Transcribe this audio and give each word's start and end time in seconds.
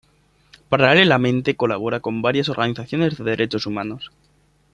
Paralelamente 0.67 1.55
colabora 1.55 1.99
con 1.99 2.23
varias 2.23 2.49
organizaciones 2.49 3.19
de 3.19 3.23
derechos 3.23 3.67
humanos. 3.67 4.09